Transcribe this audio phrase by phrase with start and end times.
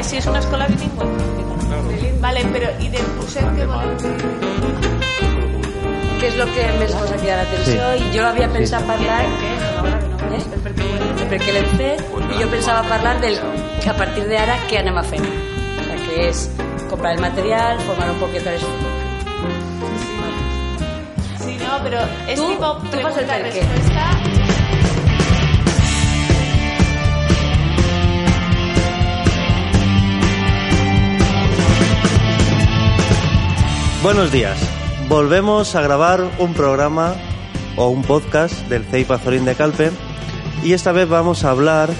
[0.00, 1.04] Que sí, és una escola bilingüe.
[2.22, 3.04] Vale, però i del
[3.56, 3.90] que voleu
[6.20, 8.04] que és el que més us ha cridat l'atenció Sí.
[8.06, 9.28] i jo l'havia pensat parlar eh?
[11.30, 12.00] perquè l'hem fet
[12.32, 13.36] i jo pensava parlar del
[13.82, 16.42] que a partir d'ara què anem a fer o sigui, que és
[16.90, 18.64] comprar el material formar un poquet les
[21.44, 24.29] Sí, no, però és Tu- tipo tu
[34.02, 34.58] Buenos días.
[35.08, 37.16] Volvemos a grabar un programa
[37.76, 39.90] o un podcast del CEI Pazorín de Calpe
[40.64, 41.90] y esta vez vamos a hablar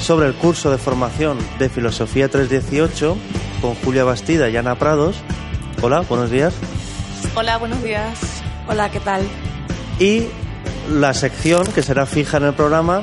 [0.00, 3.18] sobre el curso de formación de Filosofía 318
[3.60, 5.16] con Julia Bastida y Ana Prados.
[5.82, 6.54] Hola, buenos días.
[7.34, 8.18] Hola, buenos días.
[8.66, 9.20] Hola, ¿qué tal?
[9.98, 10.28] Y
[10.90, 13.02] la sección que será fija en el programa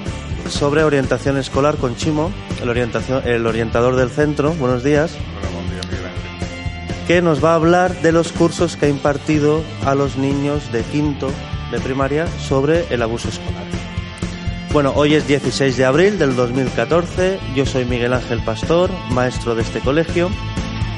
[0.50, 2.32] sobre orientación escolar con Chimo,
[2.64, 4.54] el, orientación, el orientador del centro.
[4.54, 5.16] Buenos días.
[7.10, 10.84] Que nos va a hablar de los cursos que ha impartido a los niños de
[10.84, 11.32] quinto
[11.72, 13.64] de primaria sobre el abuso escolar.
[14.72, 19.64] Bueno, hoy es 16 de abril del 2014, yo soy Miguel Ángel Pastor, maestro de
[19.64, 20.30] este colegio,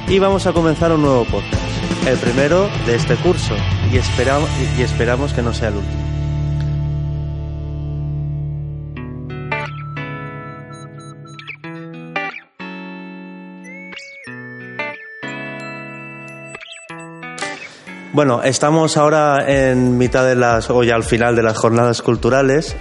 [0.09, 3.55] y vamos a comenzar un nuevo podcast, el primero de este curso,
[3.93, 6.10] y esperamos, y esperamos que no sea el último.
[18.13, 22.75] Bueno, estamos ahora en mitad de las, o ya al final de las jornadas culturales.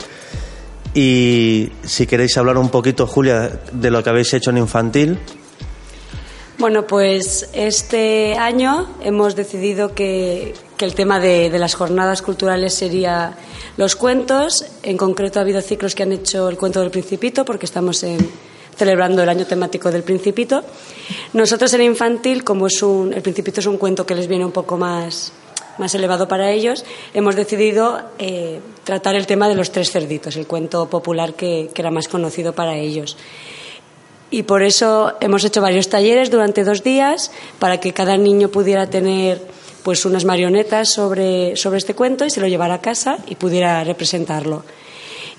[0.92, 5.18] Y si queréis hablar un poquito, Julia, de lo que habéis hecho en infantil.
[6.58, 13.34] Bueno, pues este año hemos decidido que, el tema de, de las jornadas culturales sería
[13.76, 14.64] los cuentos.
[14.82, 18.49] En concreto ha habido ciclos que han hecho el cuento del Principito, porque estamos en-
[18.80, 20.64] celebrando el año temático del Principito.
[21.34, 24.52] Nosotros en infantil, como es un, el Principito es un cuento que les viene un
[24.52, 25.32] poco más,
[25.76, 30.46] más elevado para ellos, hemos decidido eh, tratar el tema de los tres cerditos, el
[30.46, 33.18] cuento popular que, que era más conocido para ellos.
[34.30, 38.88] Y por eso hemos hecho varios talleres durante dos días para que cada niño pudiera
[38.88, 39.42] tener
[39.82, 43.84] pues unas marionetas sobre, sobre este cuento y se lo llevara a casa y pudiera
[43.84, 44.64] representarlo.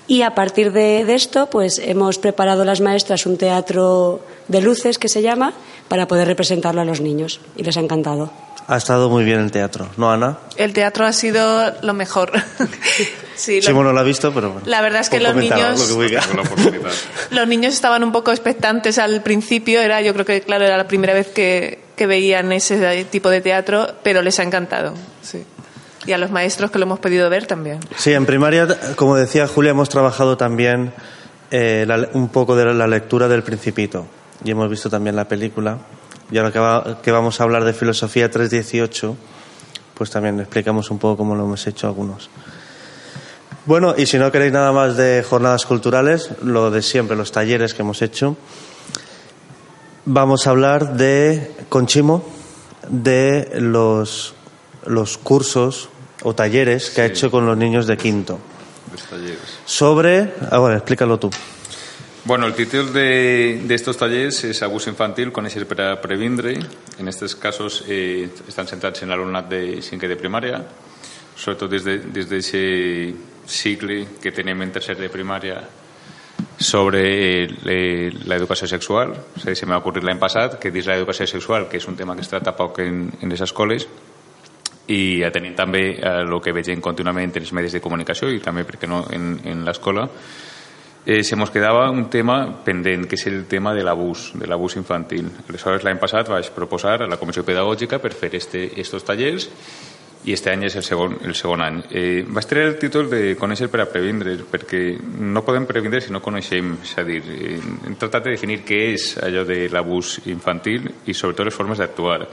[0.06, 4.98] Y a partir de, de esto, pues hemos preparado las maestras un teatro de luces
[4.98, 5.52] que se llama
[5.88, 8.30] para poder representarlo a los niños y les ha encantado.
[8.68, 10.38] Ha estado muy bien el teatro, ¿no, Ana?
[10.56, 12.32] El teatro ha sido lo mejor.
[13.36, 14.66] sí, lo- Chimo no lo ha visto, pero bueno.
[14.66, 16.90] La verdad es que los niños- que oportunidad.
[17.30, 20.86] Los niños estaban un poco expectantes al principio, era, yo creo que claro, era la
[20.86, 24.94] primera vez que, que veían ese tipo de teatro, pero les ha encantado.
[25.22, 25.42] Sí.
[26.06, 27.78] Y a los maestros que lo hemos podido ver también.
[27.96, 30.92] Sí, en primaria, como decía Julia, hemos trabajado también
[31.50, 34.06] eh, un poco de la lectura del Principito
[34.44, 35.78] y hemos visto también la película.
[36.30, 39.16] Y ahora que, va- que vamos a hablar de Filosofía 318,
[39.94, 42.30] pues también explicamos un poco cómo lo hemos hecho algunos.
[43.66, 47.74] Bueno, y si no queréis nada más de jornadas culturales, lo de siempre, los talleres
[47.74, 48.36] que hemos hecho,
[50.04, 52.24] vamos a hablar de, con Chimo,
[52.88, 54.34] de los,
[54.86, 55.88] los cursos
[56.22, 57.12] o talleres que ha Sí.
[57.12, 58.38] hecho con los niños de quinto.
[58.92, 59.38] Los talleres.
[59.64, 61.30] Sobre, ah, bueno, explícalo tú.
[62.24, 66.56] Bueno, el título de, de estos talleres es Abuso infantil, per a previndre.
[66.98, 70.60] En estos casos eh, estan centrats en l'alumnat de cinquè de primària,
[71.34, 73.16] sobretot des de, des d'aquest
[73.50, 75.64] cicle que tenim en tercer de primària
[76.58, 77.02] sobre
[77.66, 79.10] eh, l'educació sexual.
[79.10, 82.14] O sigui, se m'ha ocorrit l'any passat que dins l'educació sexual, que és un tema
[82.14, 83.88] que es tracta poc en, en les escoles,
[84.90, 88.88] i atenent també el que vegem contínuament en els medis de comunicació i també, perquè
[88.90, 90.08] no, en, en l'escola,
[91.06, 94.76] eh, se nos quedava un tema pendent, que és el tema de l'abús, de l'abús
[94.76, 95.30] infantil.
[95.48, 99.48] Aleshores, l'any passat vaig proposar a la Comissió Pedagògica per fer este, estos tallers
[100.24, 101.80] i este any és el segon, el segon any.
[101.90, 106.14] Eh, vaig treure el títol de Conèixer per a previndre, perquè no podem previndre si
[106.14, 106.76] no coneixem.
[106.84, 111.14] És a dir, eh, hem tractat de definir què és allò de l'abús infantil i
[111.14, 112.28] sobretot les formes d'actuar.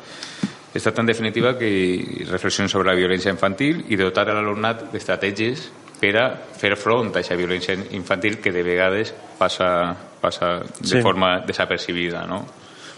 [0.74, 5.64] Es tracta, en definitiva, que reflexionen sobre la violència infantil i dotar a l'alumnat d'estratègies
[6.00, 6.26] per a
[6.56, 11.02] fer front a aquesta violència infantil que de vegades passa, passa de Sí.
[11.02, 12.46] forma desapercibida, no?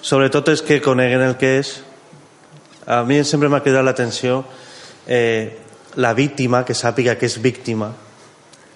[0.02, 1.84] Sobretot és que coneguen el que és.
[2.88, 4.44] A mi sempre m'ha cridat l'atenció
[5.08, 5.58] eh,
[5.96, 7.92] la víctima, que sàpiga que és víctima,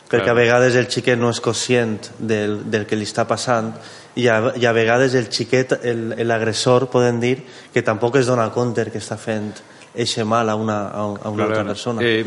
[0.10, 3.72] perquè a vegades el xiquet no és conscient del, del que li està passant
[4.16, 7.40] i a, i a vegades el xiquet, el- l'agressor, poden dir
[7.74, 9.52] que tampoc es dona compte que està fent
[9.96, 12.02] eixe mal a una, a, a una altra persona.
[12.04, 12.26] Eh,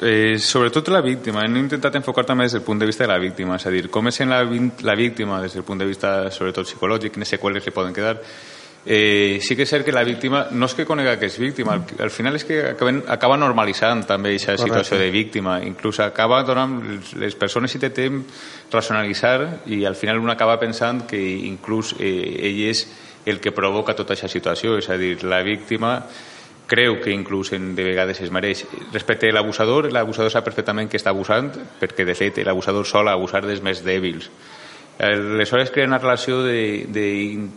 [0.00, 1.42] Eh, sobretot la víctima.
[1.42, 3.88] Hem intentat enfocar també des del punt de vista de la víctima, és a dir,
[3.90, 4.44] com és en la,
[4.86, 8.20] la víctima des del punt de vista sobretot psicològic, quines seqüeles li poden quedar.
[8.86, 11.74] Eh, sí que és cert que la víctima no és que conega que és víctima,
[11.74, 16.38] al, al final és que acaben, acaba normalitzant també aquesta situació de víctima, inclús acaba
[16.46, 16.78] donant
[17.20, 18.22] les persones intentem
[18.72, 22.86] racionalitzar i al final un acaba pensant que inclús eh, ell és
[23.28, 25.98] el que provoca tota aquesta situació, és a dir, la víctima
[26.68, 28.62] creu que inclús en, de vegades es mereix.
[28.92, 33.42] Respecte a l'abusador, l'abusador sap perfectament que està abusant perquè, de fet, l'abusador sol abusar
[33.44, 34.28] dels més dèbils.
[34.98, 37.48] Aleshores crea una relació de, de,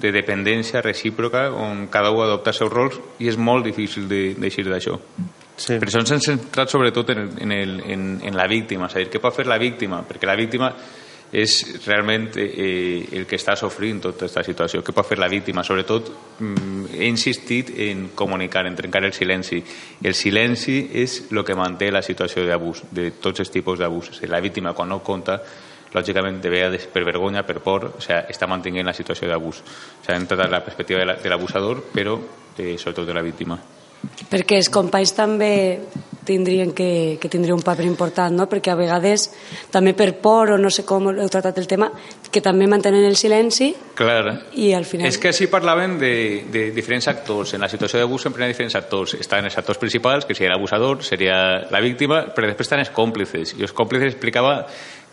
[0.00, 4.64] de dependència recíproca on cada un adopta els seus rols i és molt difícil d'eixir
[4.64, 4.96] d'això.
[5.56, 5.76] Sí.
[5.76, 9.02] Per això ens hem centrat sobretot en, en, el, en, en la víctima, és a
[9.02, 10.02] dir, què pot fer la víctima?
[10.08, 10.72] Perquè la víctima
[11.36, 14.82] és realment eh, el que està sofrint tota aquesta situació.
[14.84, 15.64] Què pot fer la víctima?
[15.66, 19.62] Sobretot mm, he insistit en comunicar, en trencar el silenci.
[20.02, 24.14] El silenci és el que manté la situació d'abús, de tots els tipus d'abús.
[24.30, 25.40] La víctima, quan no compta,
[25.96, 29.62] lògicament, de vegades per vergonya, per por, o sigui, està mantenint la situació d'abús.
[29.62, 32.18] O sigui, hem tratat la perspectiva de l'abusador, però
[32.56, 33.58] eh, sobretot de la víctima.
[34.30, 35.52] Perquè els companys també
[36.26, 38.48] tindrien que, que tindria un paper important, no?
[38.50, 39.28] perquè a vegades,
[39.72, 41.88] també per por o no sé com heu tratat el tema,
[42.30, 44.50] que també mantenen el silenci Clar.
[44.58, 45.08] i al final...
[45.08, 46.12] És que així parlaven de,
[46.52, 47.54] de diferents actors.
[47.56, 49.16] En la situació d'abús sempre hi ha diferents actors.
[49.20, 51.38] Estan els actors principals, que seria l'abusador, seria
[51.70, 53.56] la víctima, però després estan els còmplices.
[53.56, 54.58] I els còmplices explicava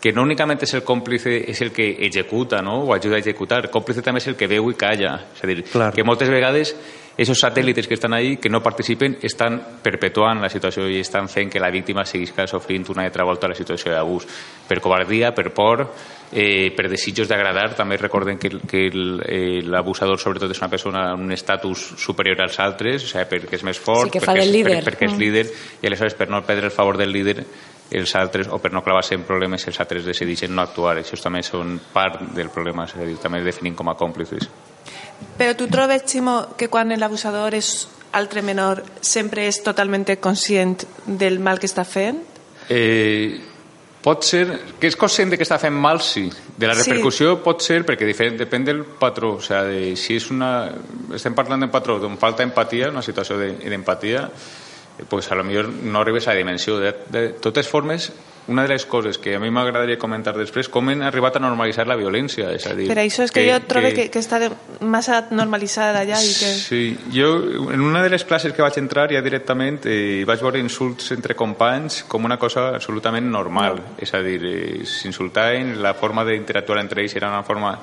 [0.04, 2.82] que no únicament és el còmplice és el que executa no?
[2.84, 5.14] o ajuda a executar, el còmplice també és el que veu i calla.
[5.32, 5.94] És a dir, Clar.
[5.96, 6.74] que moltes vegades
[7.16, 11.52] esos satèl·lites que estan ahí, que no participen, estan perpetuant la situació i estan fent
[11.52, 14.26] que la víctima seguisca sofrint una altra volta la situació d'abús.
[14.66, 15.84] Per covardia, per por,
[16.32, 17.76] eh, per desitjos d'agradar.
[17.78, 22.58] També recorden que, que eh, l'abusador sobretot és una persona amb un estatus superior als
[22.58, 24.82] altres, o sigui, perquè és més fort, Sí, perquè, és, líder.
[24.82, 25.46] per, perquè és líder,
[25.82, 27.44] i aleshores per no perdre el favor del líder
[27.94, 30.98] els altres, o per no clavar-se en problemes, els altres decideixen no actuar.
[30.98, 34.73] Això també són part del problema, és a dir, també es definim com a còmplices.
[35.38, 40.76] Però tu trobes, Ximo, que quan l'abusador és altre menor sempre és totalment conscient
[41.06, 42.20] del mal que està fent?
[42.70, 43.40] Eh,
[44.04, 44.44] pot ser
[44.78, 46.28] que és conscient de que està fent mal, sí.
[46.56, 46.84] De la Sí.
[46.90, 49.32] repercussió pot ser, perquè diferent, depèn del patró.
[49.34, 50.70] O sea, de, si és una...
[51.14, 54.28] Estem parlant d'un patró d'on falta empatia, una situació de- d'empatia,
[54.98, 56.78] eh, pues a lo millor no arribes a la dimensió.
[56.78, 58.12] De, de totes formes,
[58.46, 61.86] una de les coses que a mi m'agradaria comentar després, com hem arribat a normalitzar
[61.88, 62.50] la violència.
[62.52, 64.50] És a dir, Per això és que, jo trobo que, que està de,
[64.84, 66.50] massa normalitzada ja i que...
[66.60, 66.82] Sí,
[67.14, 67.30] jo
[67.72, 71.36] en una de les classes que vaig entrar ja directament eh, vaig veure insults entre
[71.38, 73.80] companys com una cosa absolutament normal.
[73.96, 77.78] És a dir, eh, s'insultaven, la forma d'interactuar entre ells era una forma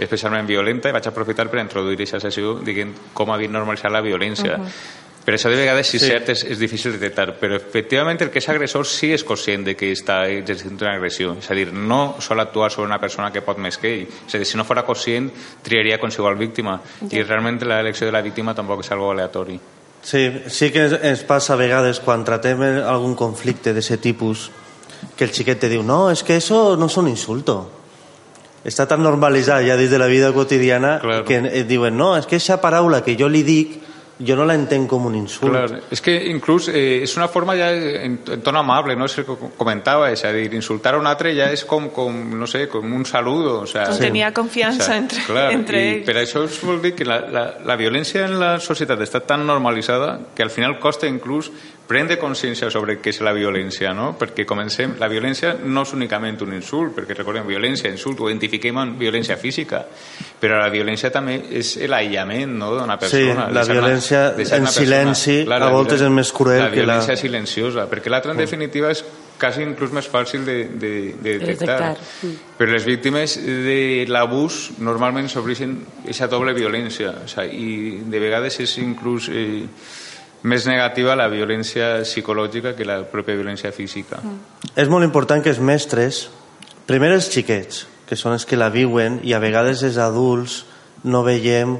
[0.00, 4.56] especialment violenta i vaig aprofitar per introduir aquesta sessió dient com havia normalitzat la violència.
[4.56, 5.08] Uh -huh.
[5.30, 6.06] Per això de vegades, si Sí.
[6.08, 9.62] cert, és, és difícil de detectar, però efectivament el que és agressor sí és conscient
[9.64, 11.36] de que està exercint una agressió.
[11.38, 14.08] És a dir, no sol actuar sobre una persona que pot més que ell.
[14.26, 15.30] És a dir, si no fora conscient,
[15.62, 16.80] triaria qualsevol víctima.
[17.12, 19.60] I realment l'elecció de la víctima tampoc és algo aleatori.
[20.02, 24.50] Sí, sí que ens, passa a vegades quan tratem algun conflicte d'aquest tipus
[25.16, 27.70] que el xiquet te diu no, és que eso no és un insulto.
[28.64, 31.24] Està tan normalitzat ja dins de la vida quotidiana Claro.
[31.24, 33.78] que et diuen no, és que aquesta paraula que jo li dic
[34.20, 35.50] jo no la entenc com un insult.
[35.50, 39.06] Clar, és que inclús eh, és una forma ja en, en ton amable, no?
[39.08, 42.46] El que comentava, és a dir, insultar a un altre ja és com, com no
[42.46, 43.60] sé, com un saludo.
[43.62, 45.24] O sea, Com tenia confiança entre-
[45.54, 46.06] entre i ells.
[46.06, 49.46] Per això us vol dir que la, la, la violència en la societat està tan
[49.48, 51.50] normalitzada que al final costa inclús
[51.90, 54.12] prendre consciència sobre què és la violència, no?
[54.18, 58.78] Perquè comencem, la violència no és únicament un insult, perquè recordem, violència, insult, ho identifiquem
[58.78, 59.82] amb violència física,
[60.40, 63.48] però la violència també és l'aïllament no, d'una Sí, persona.
[63.50, 64.22] la deixar-la- violència
[64.60, 68.32] en silenci, a la voltes és més cruel la que la- violència silenciosa, perquè l'altra
[68.32, 69.02] en definitiva és
[69.40, 71.78] quasi inclús més fàcil de, de, de detectar.
[71.80, 71.96] detectar.
[72.22, 72.34] Mm.
[72.58, 78.60] Però les víctimes de l'abús normalment s'obreixen aquesta doble violència o sigui, i de vegades
[78.60, 79.64] és inclús eh,
[80.42, 84.20] més negativa la violència psicològica que la pròpia violència física.
[84.74, 86.28] És molt important que els mestres,
[86.88, 90.64] primer els xiquets, que són els que la viuen, i a vegades els adults
[91.04, 91.76] no veiem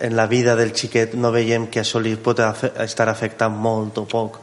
[0.00, 4.04] en la vida del xiquet, no veiem que això li pot estar afectant molt o
[4.10, 4.40] poc.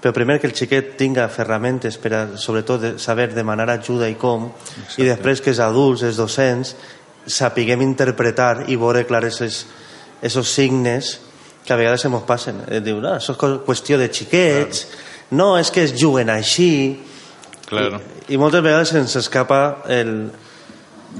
[0.00, 4.16] Però primer que el xiquet tinga ferramentes per a, sobretot, de saber demanar ajuda i
[4.16, 4.48] com,
[4.96, 6.74] i després que els adults, els docents,
[7.26, 11.16] sapiguem interpretar i veure clar esos signes
[11.66, 12.62] que a vegades se mos passen.
[12.70, 14.86] Eh, diu, no, això és qüestió de xiquets,
[15.34, 17.02] no, és que es juguen així,
[17.66, 17.98] Claro.
[17.98, 20.30] i, I moltes vegades ens escapa el,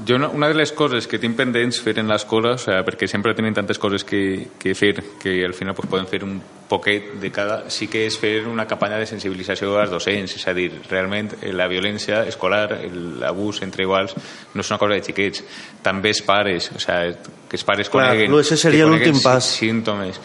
[0.05, 3.07] Jo una, una de les coses que tinc pendents fer en l'escola, o sigui, perquè
[3.09, 6.35] sempre tenim tantes coses que, que fer que al final pues, podem fer un
[6.69, 10.53] poquet de cada, sí que és fer una campanya de sensibilització als docents, és a
[10.53, 12.77] dir, realment eh, la violència escolar,
[13.23, 14.13] l'abús entre iguals,
[14.53, 15.43] no és una cosa de xiquets,
[15.81, 17.15] també els pares, o sigui,
[17.49, 19.43] que els pares Clar, no, ese seria l'últim pas.
[19.43, 20.19] sí- símptomes.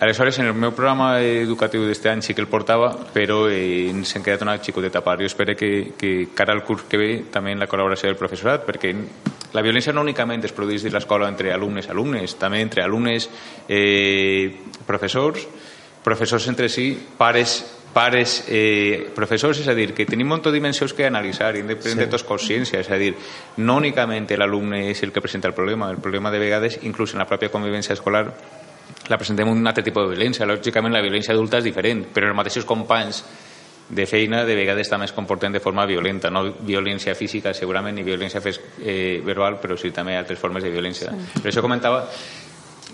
[0.00, 4.14] Aleshores, en el meu programa educatiu d'este any sí que el portava, però eh, ens
[4.16, 5.20] hem quedat una xicoteta a part.
[5.20, 8.64] Jo espero que, que cara al curs que ve també en la col·laboració del professorat,
[8.64, 8.94] perquè
[9.52, 13.28] la violència no únicament es produeix dins l'escola entre alumnes i alumnes, també entre alumnes,
[13.68, 14.48] eh,
[14.88, 15.44] professors,
[16.02, 16.88] professors entre si,
[17.20, 17.60] pares
[17.92, 21.76] pares, eh, professors, és a dir, que tenim moltes dimensions que analitzar i hem de
[21.76, 22.10] prendre sí.
[22.10, 23.12] tots consciència, és a dir,
[23.60, 27.20] no únicament l'alumne és el que presenta el problema, el problema de vegades, inclús en
[27.20, 28.30] la pròpia convivència escolar,
[29.12, 30.48] la presentem un altre tipus de violència.
[30.48, 33.22] Lògicament, la violència adulta és diferent, però els mateixos companys
[33.92, 38.06] de feina de vegades també es comporten de forma violenta, no violència física segurament ni
[38.06, 41.12] violència eh, verbal, però sí també altres formes de violència.
[41.12, 41.42] Sí.
[41.42, 42.06] Per això comentava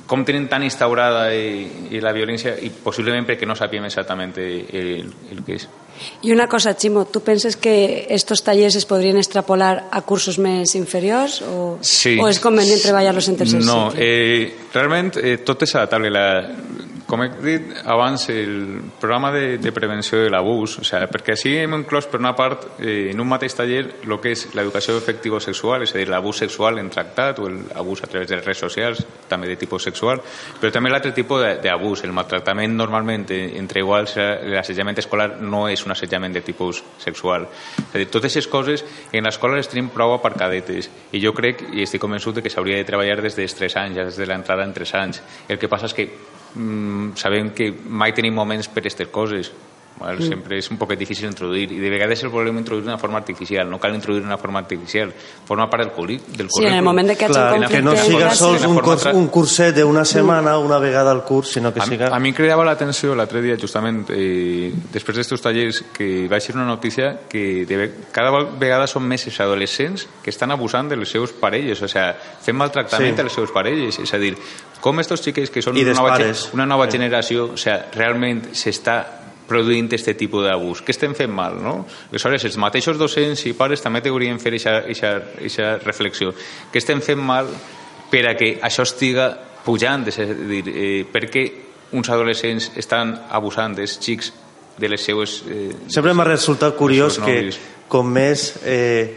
[0.08, 5.04] com tenen tan instaurada i, i la violència i possiblement perquè no sapiem exactament el,
[5.30, 5.68] el que és.
[6.23, 10.75] I una cosa, Ximo, tu penses que estos tallers es podrien extrapolar a cursos més
[10.75, 12.19] inferiors o, Sí.
[12.21, 16.11] o és convenient treballar-los en tercer No, eh, realment eh, tot és adaptable.
[16.11, 16.26] La,
[17.09, 21.55] com he dit abans, el programa de, de prevenció de l'abús, o sigui, perquè així
[21.57, 25.87] hem inclòs per una part eh, en un mateix taller el que és l'educació afectivo-sexual,
[25.87, 29.00] és a dir, l'abús sexual en tractat o l'abús a través de les redes socials,
[29.29, 30.21] també de tipus sexual,
[30.61, 35.65] però també l'altre tipus d'abús, el maltractament normalment eh, entre iguals, eh, l'assetjament escolar no
[35.73, 37.49] és un assetjament de tipus sexual.
[37.88, 38.85] És a dir, totes aquestes coses
[39.17, 42.85] en l'escola les tenim prou aparcadetes i jo crec i estic convençut que s'hauria de
[42.85, 45.23] treballar des dels 3 anys, ja des de l'entrada en 3 anys.
[45.49, 46.11] El que passa és que
[46.55, 49.52] mm, sabem que mai tenim moments per aquestes coses.
[49.99, 50.19] Val?
[50.19, 50.28] Mm.
[50.28, 53.69] Sempre és un poquet difícil introduir i de vegades el volem introduir d'una forma artificial
[53.69, 55.12] no cal introduir d'una forma artificial
[55.47, 57.97] forma part del, curi, del Sí, en el moment de que Clar, un que no
[57.97, 61.73] siga sols de un, curs, tra- un curset d'una setmana, una vegada al curs, sinó
[61.75, 62.09] que A, siga...
[62.14, 66.55] a mi em cridava l'atenció l'altre dia, justament, eh, després d'estos tallers, que va ser
[66.55, 71.11] una notícia que de, ve- cada vegada són més els adolescents que estan abusant dels
[71.11, 72.12] seus parelles, o sigui,
[72.45, 73.21] fent maltractament Sí.
[73.21, 73.99] a les seus parelles.
[73.99, 74.37] És a dir,
[74.81, 76.49] com estos xiquets que són una nova, pares.
[76.55, 76.93] una nova Sí.
[76.99, 79.17] generació, o sigui, realment s'està
[79.49, 80.83] produint aquest tipus d'abús.
[80.85, 81.87] Què estem fent mal, no?
[82.11, 86.35] Aleshores, els mateixos docents i pares també t'haurien fer aquesta reflexió.
[86.73, 87.49] Què estem fent mal
[88.12, 89.31] per a que això estiga
[89.64, 90.07] pujant?
[90.09, 91.47] És a dir, eh, per què
[91.93, 94.33] uns adolescents estan abusant dels xics
[94.78, 95.43] de les seues...
[95.49, 97.50] Eh, Sempre m'ha resultat curiós que
[97.88, 99.17] com més eh,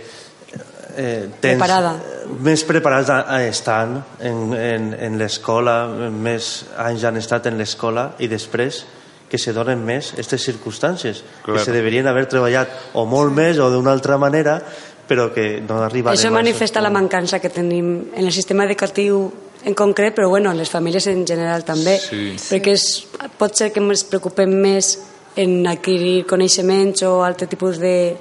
[0.96, 1.92] eh, tens, Preparada.
[2.40, 3.12] més preparats
[3.44, 5.76] estan en, en, en l'escola,
[6.12, 8.86] més anys han estat en l'escola i després
[9.32, 11.56] que se donen més aquestes circumstàncies Clar.
[11.58, 14.60] que se deberien haver treballat o molt més o d'una altra manera
[15.08, 19.32] però que no arriben Això manifesta la mancança que tenim en el sistema educatiu
[19.64, 22.36] en concret, però bueno, en les famílies en general també, Sí.
[22.50, 23.06] perquè és,
[23.38, 24.96] pot ser que ens preocupem més
[25.36, 28.16] en adquirir coneixements o altre tipus de,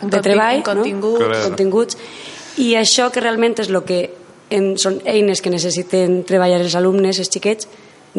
[0.00, 1.20] de treball, contingut.
[1.20, 1.42] no?
[1.50, 1.98] Continguts,
[2.58, 4.00] i això que realment és el que
[4.50, 7.68] en, són eines que necessiten treballar els alumnes, els xiquets,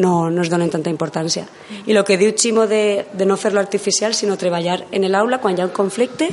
[0.00, 1.44] no, no es donen tanta importància.
[1.86, 5.56] I el que diu Ximo de, de no fer-lo artificial, sinó treballar en l'aula quan
[5.56, 6.30] hi ha un conflicte,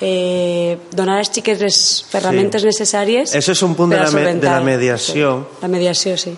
[0.00, 1.78] eh, donar als xiquets les
[2.10, 2.68] ferramentes Sí.
[2.68, 5.46] necessàries Això és un punt de la me- de la mediació.
[5.52, 6.34] Sí, la mediació, sí.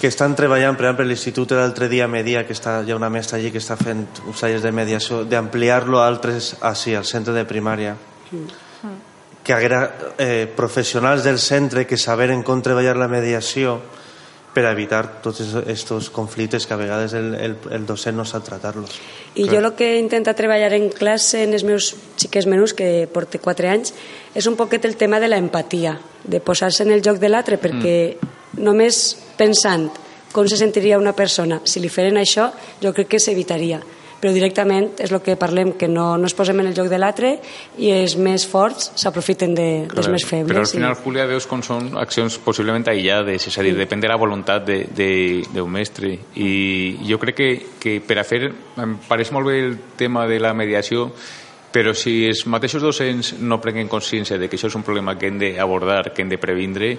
[0.00, 3.38] que estan treballant, per exemple, l'Institut l'altre dia media, que està, hi ha una mestra
[3.38, 7.46] allí que està fent uns tallers de mediació, d'ampliar-lo a altres, així, al centre de
[7.48, 7.96] primària.
[9.42, 13.80] Que haguera eh, professionals del centre que saberen com treballar la mediació
[14.52, 18.98] per evitar tots aquests conflictes que a vegades el, el, el docent no sap tratar-los.
[19.34, 23.40] I jo el que intento treballar en classe en els meus xiquets menús, que porte
[23.40, 23.94] 4 anys,
[24.36, 27.56] és un poquet el tema de la empatia, de posar-se en el joc de l'altre,
[27.56, 27.96] perquè
[28.60, 29.02] només
[29.40, 29.88] pensant
[30.32, 33.80] com se sentiria una persona si li feren això, jo crec que s'evitaria.
[34.22, 36.98] Però directament és el que parlem, que no, no es posem en el joc de
[37.00, 37.32] l'altre
[37.82, 40.52] i els més forts s'aprofiten de, dels més febles.
[40.52, 41.02] Però al final, i...
[41.02, 44.78] Julia, veus com són accions possiblement aïllades, és a dir, depèn de la voluntat de,
[44.94, 45.10] de,
[45.50, 46.14] d'un mestre.
[46.38, 46.52] I
[47.08, 47.50] jo crec que,
[47.82, 48.44] que per a fer...
[48.82, 51.10] Em pareix molt bé el tema de la mediació,
[51.72, 55.30] però si els mateixos docents no prenguen consciència de que això és un problema que
[55.32, 56.92] hem d'abordar, que hem de previndre,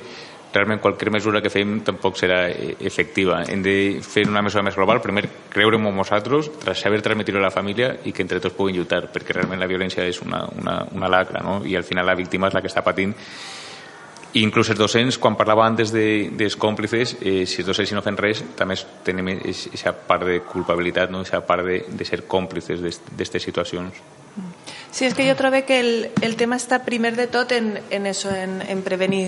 [0.53, 3.41] realment qualsevol mesura que fem tampoc serà eh, efectiva.
[3.49, 7.47] Hem de fer una mesura més global, primer creure en nosaltres, tras saber transmetre-ho a
[7.47, 10.79] la família i que entre tots puguin lluitar, perquè realment la violència és una, una,
[10.93, 11.61] una lacra, no?
[11.65, 13.15] i al final la víctima és la que està patint
[14.33, 17.95] i inclús els docents, quan parlava antes de, dels còmplices, eh, si els docents si
[17.97, 21.21] no fan res, també tenim aquesta part de culpabilitat, no?
[21.21, 23.99] aquesta part de, de ser còmplices d'aquestes situacions.
[24.89, 25.91] Sí, és que jo trobo que el,
[26.25, 29.27] el tema està primer de tot en, en això, en, en prevenir.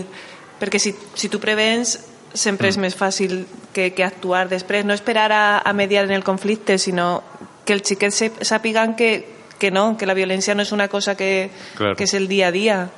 [0.60, 1.98] Perquè si, si tu prevens
[2.36, 4.86] sempre és més fàcil que, que actuar després.
[4.86, 7.24] No esperar a, a mediar en el conflicte, sinó
[7.66, 9.10] que els xiquets sàpiguen que,
[9.60, 11.96] que no, que la violència no és una cosa que, Claro.
[11.96, 12.90] que es el día a día,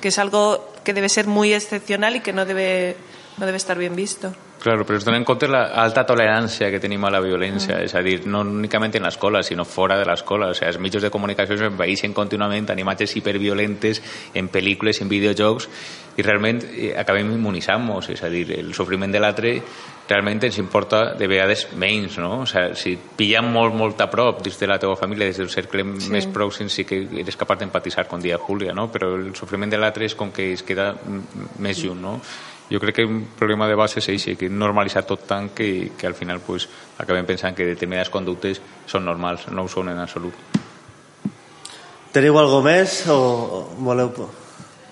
[0.00, 2.96] que es algo que debe ser muy excepcional y que no debe,
[3.38, 4.34] no debe estar bien visto.
[4.60, 7.94] Claro, però es dona en compte la alta tolerància que tenim a la violència, és
[7.96, 10.50] a dir, no únicament en l'escola, sinó fora de l'escola.
[10.52, 14.02] O sigui, els mitjans de comunicació es envaeixen contínuament en imatges hiperviolentes,
[14.36, 15.70] en pel·lícules, en videojocs,
[16.20, 19.54] i realment eh, acabem immunitzant-nos, és a dir, el sofriment de l'altre
[20.10, 22.42] realment ens importa de vegades menys, no?
[22.42, 25.48] O sigui, si pillam molt, molt a prop dins de la teva família, des del
[25.48, 26.12] cercle sí.
[26.12, 28.90] més pròxim, sí que eres capaç d'empatitzar, com dia Júlia, no?
[28.92, 32.18] Però el sofriment de l'altre és com que es queda mm, més lluny, no?
[32.70, 36.06] Jo crec que un problema de base és això, que normalitzar tot tant que, que
[36.06, 36.68] al final pues,
[37.02, 40.34] acabem pensant que determinades conductes són normals, no ho són en absolut.
[42.14, 43.18] Teniu algo més o
[43.78, 44.14] voleu...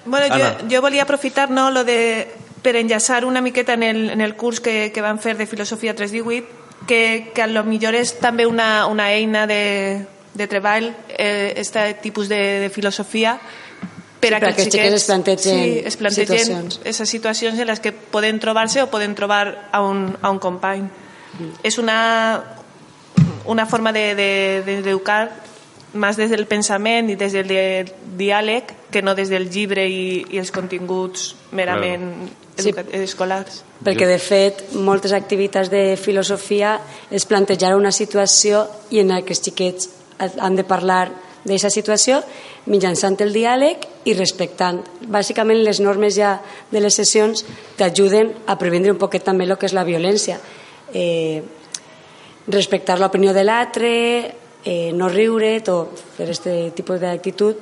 [0.08, 2.26] Bueno, jo, jo volia aprofitar no, lo de,
[2.62, 5.94] per enllaçar una miqueta en el, en el curs que, que van fer de Filosofia
[5.94, 6.47] 318,
[6.87, 11.94] que, que a lo millor és també una, una eina de, de treball, eh, este
[12.02, 13.38] tipus de, de filosofia,
[14.20, 16.80] per Sí, a que perquè els xiquets es plantegen sí, es plantegen situacions.
[16.84, 20.82] esas situacions en les que poden trobar-se o poden trobar a un, a un company.
[21.38, 21.52] Mm.
[21.62, 22.42] És una,
[23.46, 25.30] una forma de, de, de educar
[25.94, 30.25] más des del pensament i des del di- diàleg que no des del llibre i,
[30.30, 32.72] i els continguts merament Sí.
[32.90, 33.60] escolars.
[33.87, 36.72] Perquè, de fet, moltes activitats de filosofia
[37.08, 39.87] és plantejar una situació i en la que els xiquets
[40.18, 41.04] han de parlar
[41.49, 42.21] d'aquesta situació
[42.71, 44.83] mitjançant el diàleg i respectant.
[45.09, 46.37] Bàsicament, les normes ja
[46.71, 47.45] de les sessions
[47.78, 50.38] t'ajuden a previndre un poquet també el que és la violència.
[50.93, 51.43] Eh,
[52.49, 53.90] respectar l'opinió de l'altre,
[54.64, 57.57] eh, no riure, tot, fer aquest tipus d'actitud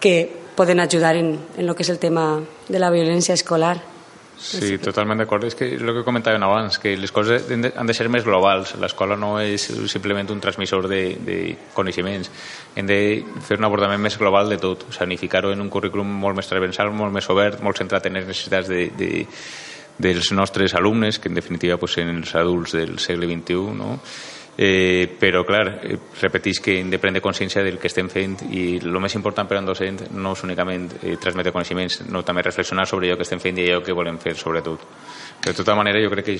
[0.00, 0.16] que
[0.56, 3.95] poden ajudar en, en lo que és el tema de la violència escolar.
[4.38, 5.46] Sí, totalment d'acord.
[5.48, 8.74] És que el que comentàvem abans, que les coses han de, ser més globals.
[8.80, 11.38] L'escola no és simplement un transmissor de, de
[11.74, 12.30] coneixements.
[12.76, 12.98] Hem de
[13.46, 17.14] fer un abordament més global de tot, sanificar-ho en un currículum molt més transversal, molt
[17.16, 19.26] més obert, molt centrat en les necessitats de, de,
[19.98, 23.96] dels nostres alumnes, que en definitiva pues, són els adults del segle XXI, no?
[24.58, 25.82] Eh, però, clar,
[26.22, 29.58] repetís que hem de prendre consciència del que estem fent i el més important per
[29.58, 33.26] a un docent no és únicament eh, transmetre coneixements, no també reflexionar sobre allò que
[33.28, 34.80] estem fent i allò que volem fer, sobretot.
[35.44, 36.38] De tota manera, jo crec que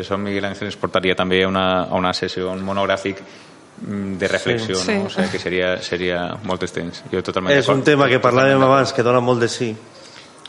[0.00, 4.28] això, Miguel Ángel ens portaria també a una, a una sessió un monogràfic mm, de
[4.32, 4.94] reflexió, Sí.
[4.96, 5.04] no?
[5.04, 7.04] O sigui, que seria, seria molt extens.
[7.12, 9.74] Jo totalment És un tema que parlàvem abans que dona molt de sí.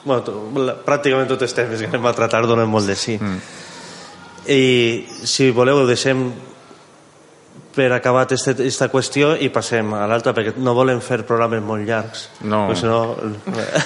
[0.05, 3.17] Bueno, to, la- pràcticament tots els temes que anem a tratar donen molt de sí.
[3.19, 3.41] Mm.
[4.47, 4.63] I
[5.27, 6.29] si voleu ho deixem
[7.79, 12.27] per acabat aquesta qüestió i passem a l'altra perquè no volem fer programes molt llargs
[12.43, 12.65] No.
[12.67, 12.99] perquè si no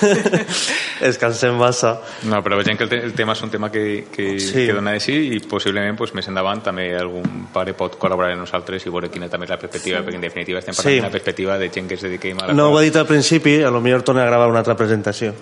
[1.09, 1.93] es cansem massa
[2.29, 4.65] No, però veiem que el, te el tema és un tema que, que, Sí.
[4.67, 8.43] que dona de sí i possiblement pues, més endavant també algun pare pot col·laborar amb
[8.45, 10.05] nosaltres i veure quina també és la perspectiva, sí.
[10.07, 10.99] perquè en definitiva estem parlant Sí.
[11.01, 12.81] d'una perspectiva de gent que es dediquem a la no ho cosa.
[12.81, 15.33] he dit al principi a lo millor torna a gravar una altra presentació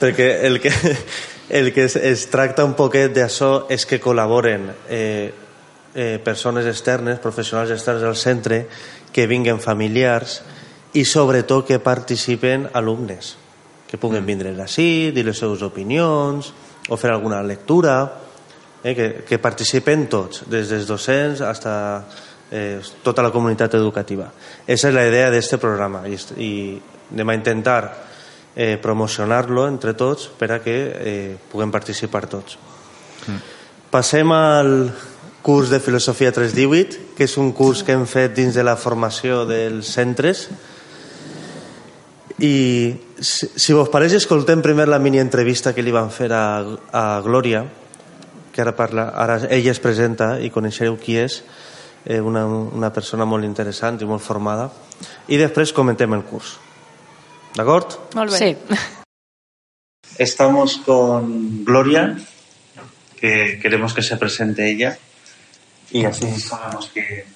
[0.00, 0.72] perquè el que,
[1.60, 5.32] el que es, es tracta un poquet d'això és que col·laboren eh,
[5.94, 8.66] eh, persones externes, professionals externs al centre
[9.12, 10.40] que vinguen familiars
[10.94, 13.36] i sobretot que participen alumnes
[13.92, 16.48] que puguen vindre així, dir les seves opinions
[16.88, 17.96] o fer alguna lectura
[18.82, 21.76] eh, que, que participen tots des dels docents fins a
[22.50, 24.30] eh, tota la comunitat educativa.
[24.66, 26.52] Esa és la idea d'aquest programa i, i
[27.12, 27.82] anem a intentar
[28.56, 32.56] eh, promocionar-lo entre tots per a que eh, puguem participar tots.
[33.92, 34.72] Passem al
[35.42, 39.42] curs de Filosofia 318 que és un curs que hem fet dins de la formació
[39.48, 40.46] dels centres
[42.38, 46.62] i si, si vos pareix escoltem primer la mini entrevista que li van fer a,
[46.94, 47.66] a Glòria
[48.52, 51.42] que ara parla, ara ella es presenta i coneixereu qui és
[52.06, 54.70] eh, una, una persona molt interessant i molt formada
[55.26, 56.56] i després comentem el curs
[57.56, 57.98] d'acord?
[58.16, 58.38] Molt bé.
[58.38, 58.56] Sí.
[60.18, 62.16] Estamos con Gloria
[63.18, 64.98] que queremos que se presente ella
[65.92, 67.26] y así sabemos que,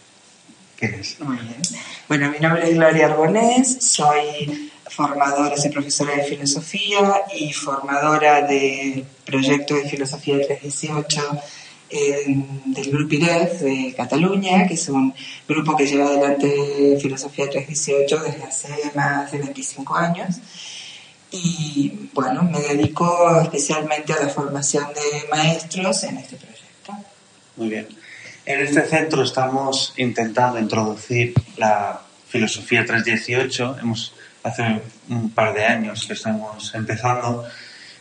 [0.77, 1.62] que es Muy bien.
[2.09, 9.05] Bueno, mi nombre es Gloria Arbonés, soy formadora, soy profesora de filosofía y formadora del
[9.25, 11.40] proyecto de Filosofía 318
[11.90, 15.12] eh, del Grupo IREF de Cataluña, que es un
[15.47, 20.37] grupo que lleva adelante Filosofía 318 desde hace más de 25 años.
[21.31, 26.92] Y bueno, me dedico especialmente a la formación de maestros en este proyecto.
[27.57, 28.06] Muy bien.
[28.46, 36.06] En este centro estamos intentando introducir la Filosofía 318, hemos, hace un par de años
[36.06, 37.44] que estamos empezando.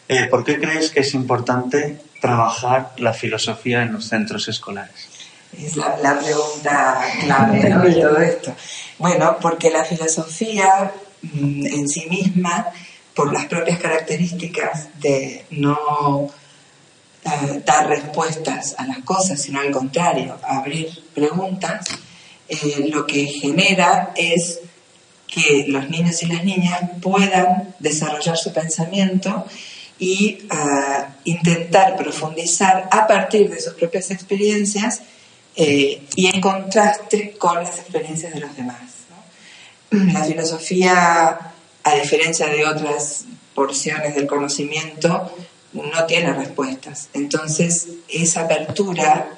[0.07, 5.07] Eh, ¿Por qué crees que es importante trabajar la filosofía en los centros escolares?
[5.57, 7.81] Es la, la pregunta clave ¿no?
[7.81, 8.55] de todo esto.
[8.99, 10.91] Bueno, porque la filosofía
[11.23, 12.67] mm, en sí misma,
[13.15, 16.29] por las propias características de no
[17.65, 21.85] dar respuestas a las cosas, sino al contrario, abrir preguntas,
[22.47, 24.59] eh, lo que genera es
[25.27, 29.45] que los niños y las niñas puedan desarrollar su pensamiento
[29.97, 35.01] y uh, intentar profundizar a partir de sus propias experiencias
[35.55, 38.81] eh, y en contraste con las experiencias de los demás.
[39.89, 40.13] ¿no?
[40.13, 45.31] La filosofía, a diferencia de otras porciones del conocimiento,
[45.75, 47.09] no tiene respuestas.
[47.13, 49.37] Entonces, esa apertura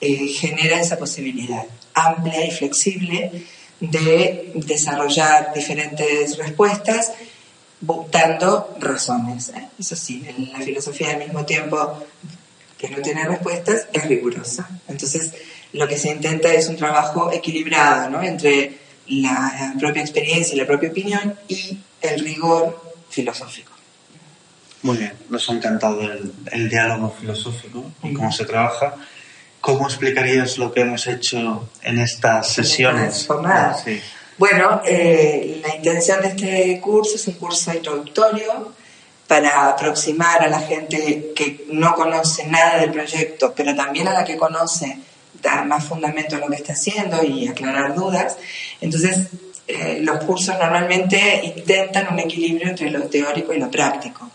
[0.00, 3.46] eh, genera esa posibilidad amplia y flexible
[3.80, 7.12] de desarrollar diferentes respuestas
[8.10, 9.50] dando razones.
[9.50, 9.68] ¿eh?
[9.78, 12.02] Eso sí, la filosofía al mismo tiempo
[12.78, 14.68] que no tiene respuestas es rigurosa.
[14.88, 15.32] Entonces,
[15.72, 18.22] lo que se intenta es un trabajo equilibrado ¿no?
[18.22, 23.75] entre la propia experiencia y la propia opinión y el rigor filosófico.
[24.82, 28.94] Muy bien, nos ha encantado el, el diálogo filosófico y cómo se trabaja.
[29.60, 33.26] ¿Cómo explicarías lo que hemos hecho en estas sesiones?
[33.84, 34.00] Sí.
[34.38, 38.72] Bueno, eh, la intención de este curso es un curso introductorio
[39.26, 44.24] para aproximar a la gente que no conoce nada del proyecto, pero también a la
[44.24, 44.98] que conoce,
[45.42, 48.36] dar más fundamento a lo que está haciendo y aclarar dudas.
[48.80, 49.30] Entonces,
[49.66, 54.30] eh, los cursos normalmente intentan un equilibrio entre lo teórico y lo práctico.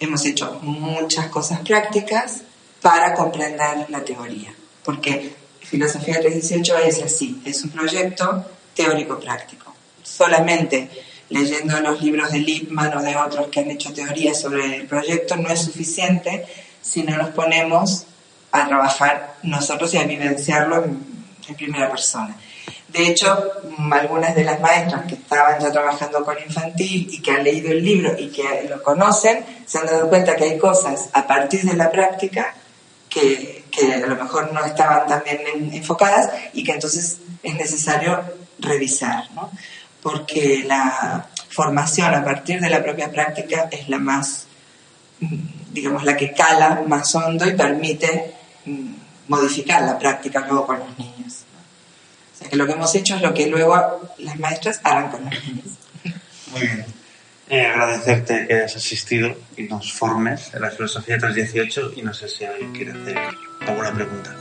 [0.00, 2.42] Hemos hecho muchas cosas prácticas
[2.80, 9.74] para comprender la teoría, porque Filosofía 318 es así, es un proyecto teórico-práctico.
[10.02, 10.88] Solamente
[11.30, 15.36] leyendo los libros de Lippmann o de otros que han hecho teorías sobre el proyecto
[15.36, 16.46] no es suficiente
[16.80, 18.04] si no nos ponemos
[18.50, 21.04] a trabajar nosotros y a vivenciarlo en,
[21.48, 22.34] en primera persona.
[22.88, 23.52] De hecho,
[23.90, 27.84] algunas de las maestras que estaban ya trabajando con infantil y que han leído el
[27.84, 31.76] libro y que lo conocen, se han dado cuenta que hay cosas a partir de
[31.76, 32.54] la práctica
[33.10, 38.22] que, que a lo mejor no estaban tan bien enfocadas y que entonces es necesario
[38.58, 39.50] revisar, ¿no?
[40.02, 44.46] porque la formación a partir de la propia práctica es la más,
[45.72, 48.94] digamos, la que cala más hondo y permite mm,
[49.28, 51.44] modificar la práctica luego con los niños.
[52.38, 53.74] Sea que lo que hemos hecho es lo que luego
[54.18, 55.64] las maestras harán con los niños.
[56.52, 56.84] Muy bien.
[57.50, 62.28] Eh, agradecerte que hayas asistido y nos formes en la filosofía 318 y no sé
[62.28, 63.16] si alguien quiere hacer
[63.66, 64.36] alguna pregunta.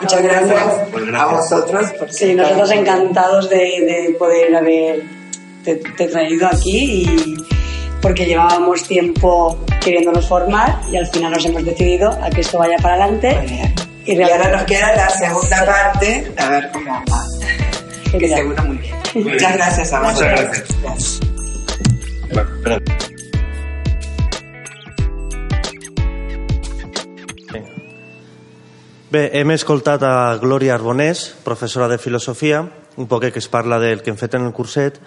[0.00, 1.30] Muchas gracias, Pues a gracias.
[1.50, 1.92] vosotros.
[1.98, 5.02] Por Sí, nosotros encantados de, de poder haber
[5.64, 7.34] te, te traído aquí y
[8.02, 12.76] porque llevábamos tiempo queriéndonos formar y al final nos hemos decidido a que esto vaya
[12.82, 13.74] para adelante.
[14.06, 17.24] Y Y ahora nos queda la segunda parte, a ver cómo va.
[18.04, 18.38] Que Genial.
[18.40, 18.96] seguro muy bien.
[19.14, 19.52] Muy Muchas bien.
[19.54, 20.40] gracias a Muchas vosotros.
[20.40, 20.68] gracias.
[20.82, 21.20] Gracias.
[22.62, 22.80] Pero-
[29.10, 32.64] Bé, hem escoltat a Glòria Arbonès, professora de filosofia,
[32.96, 34.98] un poquet que es parla del que hem fet en el curset.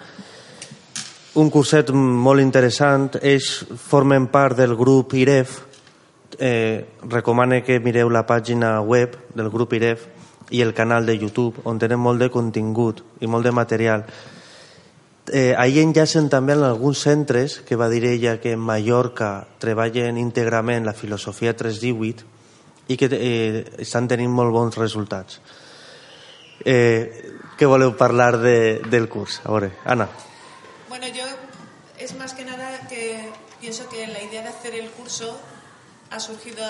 [1.36, 3.18] Un curset molt interessant.
[3.20, 5.58] Ells formen part del grup IREF.
[6.38, 10.04] Eh, recomane que mireu la pàgina web del grup IREF
[10.50, 14.04] i el canal de YouTube, on tenen molt de contingut i molt de material.
[15.32, 20.16] Eh, ahir enllacen també en alguns centres, que va dir ella que en Mallorca treballen
[20.16, 22.24] íntegrament la filosofia 318
[22.88, 25.40] i que eh, estan tenint molt bons resultats.
[26.64, 29.42] Eh, què voleu parlar de, del curs?
[29.44, 30.08] A veure, Anna.
[30.88, 31.24] Bueno, yo
[31.98, 33.28] es más que nada que
[33.60, 35.38] pienso que la idea de hacer el curso
[36.10, 36.64] ha surgido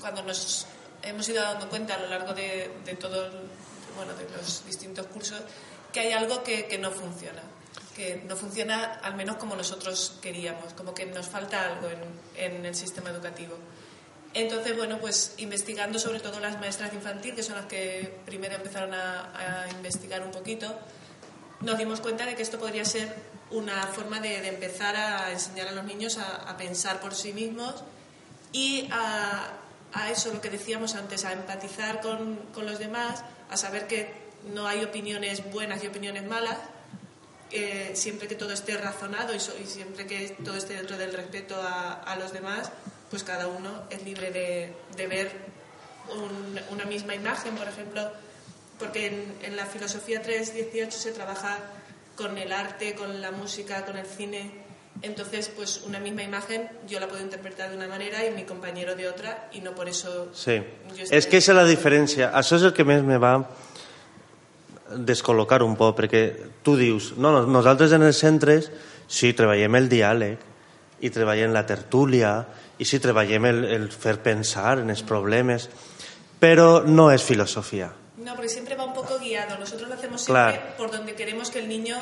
[0.00, 0.66] cuando nos
[1.02, 3.32] hemos ido dando cuenta a lo largo de, de todo el-
[3.96, 5.40] bueno, los distintos cursos
[5.92, 7.42] que hay algo que, que no funciona
[7.94, 12.00] que no funciona al menos como nosotros queríamos como que nos falta algo en,
[12.56, 13.54] en el sistema educativo.
[14.32, 18.94] Entonces, bueno, pues investigando sobre todo las maestras infantil, que son las que primero empezaron
[18.94, 20.74] a, a investigar un poquito,
[21.60, 23.14] nos dimos cuenta de que esto podría ser
[23.50, 27.34] una forma de, de empezar a enseñar a los niños a, a pensar por sí
[27.34, 27.84] mismos
[28.52, 29.58] y a,
[30.10, 34.12] eso, lo que decíamos antes, a empatizar con, con los demás, a saber que
[34.52, 36.58] no hay opiniones buenas y opiniones malas,
[37.50, 41.12] eh, siempre que todo esté razonado y, so- y siempre que todo esté dentro del
[41.12, 42.70] respeto a, a los demás,
[43.10, 45.32] pues cada uno es libre de, de ver
[46.10, 48.10] un- una misma imagen, por ejemplo,
[48.78, 51.58] porque en, en la filosofía 3.18 se trabaja
[52.16, 54.61] con el arte, con la música, con el cine.
[55.00, 58.94] Entonces, pues una misma imagen yo la puedo interpretar de una manera y mi compañero
[58.94, 60.28] de otra y no por eso...
[60.34, 60.60] Sí.
[61.10, 62.28] És que esa és la diferència.
[62.36, 63.32] Això és el que més me va
[64.92, 66.22] descol·locar un poc, perquè
[66.62, 68.68] tu dius, no, no, nosaltres en els centres
[69.08, 70.44] sí, treballem el diàleg
[71.02, 72.34] i treballem la tertúlia
[72.78, 75.68] i sí, treballem el, el fer pensar en els problemes,
[76.38, 77.90] però no és filosofia.
[78.22, 79.58] No, porque siempre va un poco guiado.
[79.58, 80.52] Nosotros lo hacemos Claro.
[80.52, 81.96] siempre por donde queremos que el niño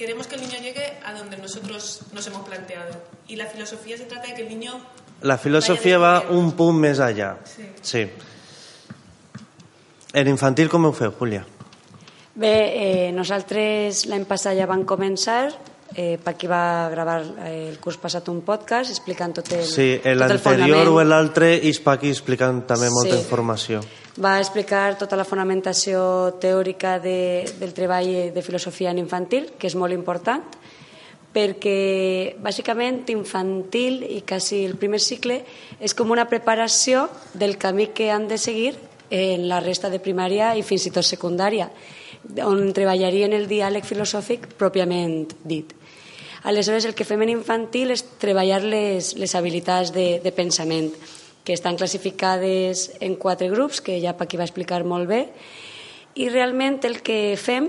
[0.00, 2.90] queremos que el niño llegue a donde nosotros nos hemos planteado.
[3.28, 4.80] Y la filosofía se trata de que el niño
[5.20, 7.34] La filosofia va un punt més allà.
[7.44, 7.66] Sí.
[7.84, 8.06] sí.
[10.16, 11.42] En infantil com ho feu, Júlia?
[12.32, 15.50] Bé, eh, nosaltres l'any passat ja vam començar,
[15.96, 20.88] eh, Paqui va gravar eh, el curs passat un podcast explicant tot el, Sí, l'anterior
[20.88, 23.22] o l'altre, i Paqui explicant també molta Sí.
[23.22, 23.80] informació.
[24.20, 29.76] Va explicar tota la fonamentació teòrica de, del treball de filosofia en infantil, que és
[29.78, 30.42] molt important,
[31.32, 35.44] perquè bàsicament infantil i quasi el primer cicle
[35.78, 38.74] és com una preparació del camí que han de seguir
[39.10, 41.70] en la resta de primària i fins i tot secundària,
[42.44, 45.72] on treballarien el diàleg filosòfic pròpiament dit.
[46.42, 50.88] Aleshores, el que fem en infantil és treballar les, les habilitats de, de pensament,
[51.44, 55.26] que estan classificades en quatre grups, que ja Paqui va explicar molt bé,
[56.16, 57.68] i realment el que fem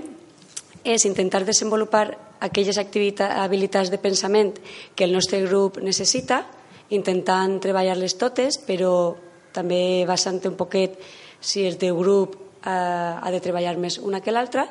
[0.84, 2.06] és intentar desenvolupar
[2.42, 4.56] aquelles habilitats de pensament
[4.96, 6.42] que el nostre grup necessita,
[6.90, 9.14] intentant treballar-les totes, però
[9.54, 10.98] també basant un poquet
[11.40, 14.66] si el teu grup ha de treballar més una que l'altra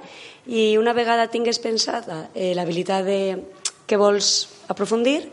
[0.47, 3.07] i una vegada tingues pensada eh, l'habilitat
[3.87, 5.25] que vols aprofundir,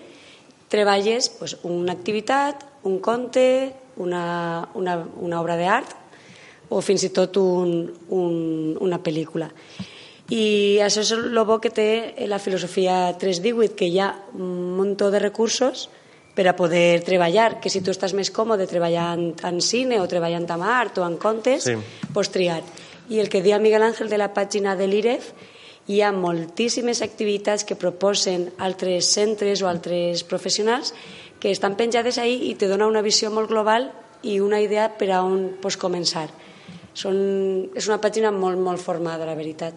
[0.69, 5.95] treballes pues, una activitat, un conte, una, una, una obra d'art
[6.69, 8.35] o fins i tot un, un,
[8.85, 9.49] una pel·lícula.
[10.29, 14.99] I això és el bo que té la filosofia 318, que hi ha un munt
[14.99, 15.89] de recursos
[16.39, 20.45] per a poder treballar, que si tu estàs més còmode treballant en cine o treballant
[20.55, 21.75] en art o en contes, Sí.
[22.15, 22.63] pots triar.
[23.11, 25.33] I el que dia Miguel Ángel de la pàgina de l'IREF,
[25.89, 30.95] hi ha moltíssimes activitats que proposen altres centres o altres professionals
[31.41, 33.91] que estan penjades ahí i te dona una visió molt global
[34.23, 36.29] i una idea per a on pots començar.
[36.95, 39.75] Són, és una pàgina molt, molt formada, la veritat.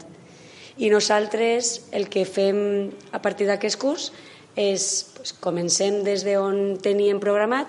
[0.78, 7.20] I nosaltres el que fem a partir d'aquest curs és pues, comencem des d'on teníem
[7.20, 7.68] programat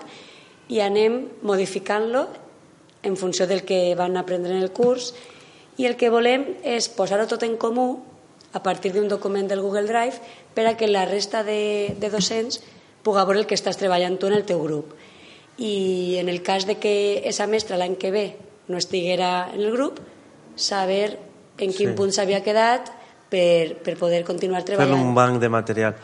[0.68, 2.26] i anem modificant-lo
[3.02, 5.12] en funció del que van aprendre en el curs
[5.78, 8.02] i el que volem és posar-ho tot en comú
[8.52, 10.20] a partir d'un document del Google Drive
[10.54, 12.60] per a que la resta de, de docents
[13.02, 14.92] puga veure el que estàs treballant tu en el teu grup.
[15.58, 18.26] I en el cas de que esa mestra l'any que ve
[18.68, 19.98] no estiguera en el grup,
[20.56, 21.18] saber
[21.58, 21.96] en quin Sí.
[21.96, 22.90] punt s'havia quedat
[23.32, 25.00] per, per poder continuar Fer treballant.
[25.00, 25.96] un banc de material.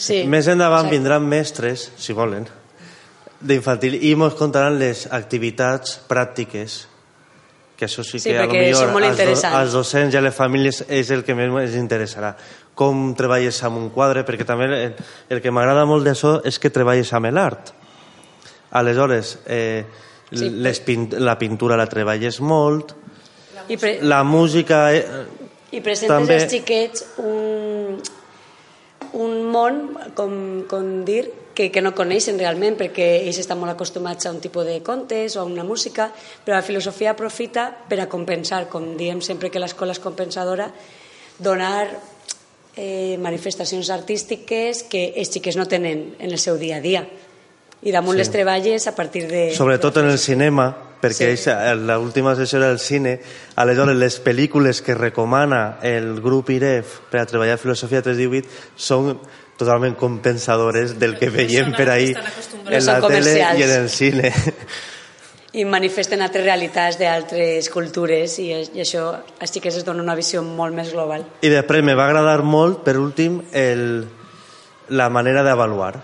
[0.00, 0.96] Sí, Més endavant exacte.
[0.96, 2.46] vindran mestres, si volen,
[3.40, 6.86] d'infantil i ens contaran les activitats pràctiques
[7.76, 10.34] que això sí Sí, que a lo millor als, do, als docents i a les
[10.36, 12.34] famílies és el que més ens interessarà.
[12.76, 14.94] Com treballes amb un quadre perquè també el,
[15.32, 17.72] el que m'agrada molt d'això és que treballes amb l'art.
[18.72, 19.84] Aleshores eh,
[20.30, 20.78] Sí, les
[21.18, 22.92] la pintura la treballes molt
[23.66, 25.02] I, pre la música eh,
[25.74, 27.96] I presentes També- als xiquets un
[29.50, 29.80] món,
[30.14, 30.32] com,
[30.70, 34.64] com dir, que, que no coneixen realment, perquè ells estan molt acostumats a un tipus
[34.64, 36.08] de contes o a una música,
[36.44, 40.70] però la filosofia aprofita per a compensar, com diem sempre que l'escola és compensadora,
[41.38, 41.88] donar
[42.76, 47.02] eh, manifestacions artístiques que els xiquets no tenen en el seu dia a dia.
[47.82, 48.20] I damunt Sí.
[48.20, 49.50] les treballes a partir de...
[49.56, 50.66] sobretot en el cinema
[51.00, 51.48] perquè Sí.
[51.80, 53.20] l'última sessió era el cine
[53.56, 58.44] aleshores les pel·lícules que recomana el grup IREF per a treballar filosofia 318
[58.76, 59.16] són
[59.60, 64.32] totalment compensadores del que veiem per ahí en la tele i en el cine.
[65.50, 70.44] I manifesten altres realitats d'altres cultures i, i això als xiquets es dona una visió
[70.46, 71.26] molt més global.
[71.42, 74.06] i després me va agradar molt per últim el,
[74.88, 75.96] la manera d'avaluar.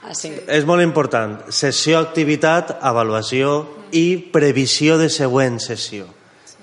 [0.00, 0.30] Així.
[0.48, 1.36] és molt important.
[1.52, 6.06] Sessió, activitat, avaluació i previsió de següent sessió.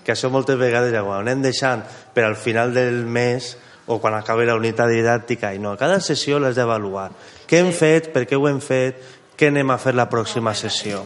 [0.04, 1.84] Que això moltes vegades ja ho anem deixant
[2.16, 3.56] per al final del mes
[3.88, 7.10] o quan acabi la unitat didàctica i no, cada sessió l'has d'avaluar.
[7.48, 9.00] Què hem fet, per què ho hem fet?
[9.38, 11.06] Què anem a fer la pròxima sessió?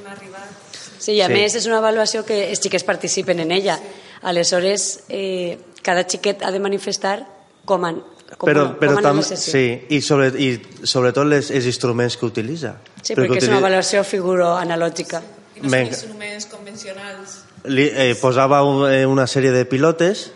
[1.02, 1.34] Sí, i a Sí.
[1.34, 3.80] més és una avaluació que els xiquets participen en ella.
[4.22, 7.26] Aleshores, eh, cada xiquet ha de manifestar
[7.66, 8.02] com han,
[8.38, 12.26] com, però, com però anat tam, sí, i, sobre, i sobretot les, els instruments que
[12.26, 12.76] utilitza.
[13.02, 15.22] Sí, perquè és utili- una avaluació figuro analògica.
[15.58, 17.40] I no són instruments convencionals.
[17.66, 20.32] Li, eh, posava un, eh, una sèrie de pilotes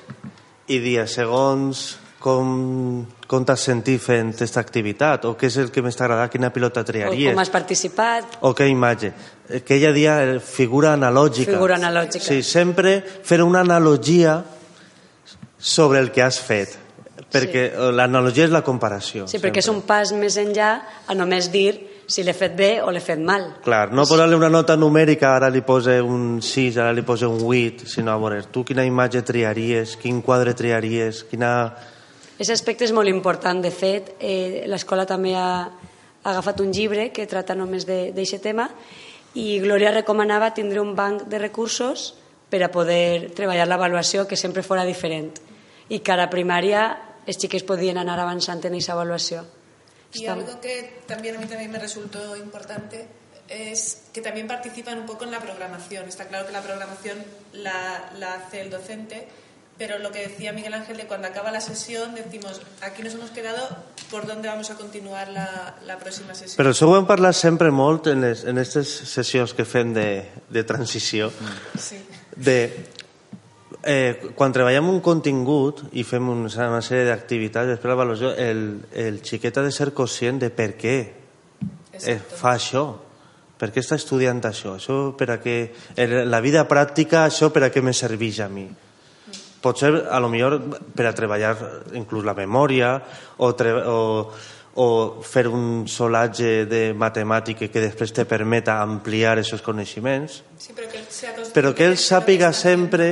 [0.68, 5.84] i dia, segons com, com t'has sentit fent aquesta activitat o què és el que
[5.86, 8.40] més t'ha agradat, quina pilota O triaries com has participat.
[8.42, 9.12] o què imatge.
[9.50, 11.54] Eh, Que ella dia eh, figura analògica.
[11.54, 12.26] Figura analògica.
[12.26, 14.40] Sí, sempre fer una analogia
[15.60, 16.80] sobre el que has fet.
[17.36, 17.94] Perquè sí.
[17.94, 19.28] l'analogia és la comparació.
[19.30, 20.72] Sí, perquè és un pas més enllà
[21.06, 21.76] a només dir
[22.08, 23.52] si l'he fet bé o l'he fet mal.
[23.66, 27.42] Clar, no posar-li una nota numèrica, ara li posa un 6, ara li posa un
[27.42, 31.52] 8, sinó a veure, tu quina imatge triaries, quin quadre triaries, quina...
[32.36, 33.62] Aquest aspecte és molt important.
[33.64, 38.70] De fet, eh, l'escola també ha, ha agafat un llibre que tracta només d'aquest tema
[39.36, 42.14] i Glòria recomanava tindre un banc de recursos
[42.50, 45.34] per a poder treballar l'avaluació que sempre fora diferent
[45.90, 46.86] i que a primària
[47.26, 49.46] els xiquets podien anar avançant en aquesta avaluació.
[50.14, 53.06] Y algo que también a mí también me resultó importante
[53.50, 56.08] es que también participan un poco en la programación.
[56.08, 57.18] Está claro que la programación
[57.54, 59.28] la, la hace el docente,
[59.78, 63.32] pero lo que decía Miguel Ángel de cuando acaba la sesión decimos, aquí nos hemos
[63.32, 63.60] quedado,
[64.10, 66.56] ¿por dónde vamos a continuar la, la próxima sesión?
[66.56, 70.08] Però això ho hem parlat sempre molt en les, en aquestes sessions que fem de,
[70.50, 71.32] de transició,
[71.78, 72.00] Sí.
[72.36, 72.58] de
[73.84, 78.64] eh, quan treballem un contingut i fem un, una sèrie d'activitats, després la valoració, el,
[78.96, 81.12] el xiquet ha de ser conscient de per què eh,
[81.94, 82.40] Exacto.
[82.40, 82.86] fa això.
[83.56, 84.74] Per què està estudiant això?
[84.76, 85.60] Això per a què...
[86.28, 88.66] La vida pràctica, això per a què me serveix a mi?
[89.66, 90.60] Potser, a lo millor,
[90.94, 91.56] per a treballar
[91.98, 93.00] inclús la memòria
[93.38, 94.30] o, tre o,
[94.78, 94.88] o
[95.26, 101.02] fer un solatge de matemàtica que després te permeta ampliar aquests coneixements, Sí, pero que
[101.10, 103.10] sea consciente però que ell sàpiga sempre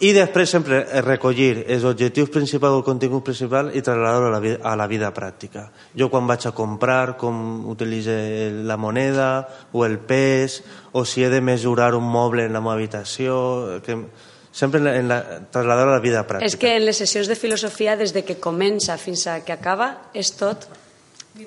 [0.00, 4.40] i després sempre recollir els objectius principals o el contingut principal i traslladar-ho a, la
[4.40, 5.66] vida, a la vida pràctica.
[5.92, 8.16] Jo quan vaig a comprar, com utilitze
[8.64, 10.62] la moneda o el pes,
[10.96, 13.98] o si he de mesurar un moble en la meva habitació, que
[14.52, 16.46] sempre en la, traslladar a la vida pràctica.
[16.46, 19.92] És que en les sessions de filosofia, des de que comença fins a que acaba,
[20.14, 20.68] és tot...